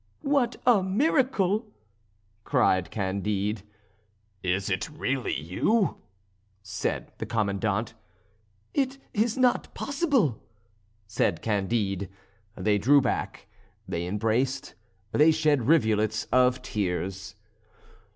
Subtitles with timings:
[0.23, 1.67] "What a miracle!"
[2.43, 3.61] cried Candide.
[4.41, 5.97] "Is it really you?"
[6.63, 7.93] said the Commandant.
[8.73, 10.41] "It is not possible!"
[11.05, 12.09] said Candide.
[12.57, 13.45] They drew back;
[13.87, 14.73] they embraced;
[15.11, 17.35] they shed rivulets of tears.